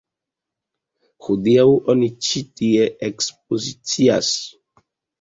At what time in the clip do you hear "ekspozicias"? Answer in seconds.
3.13-4.35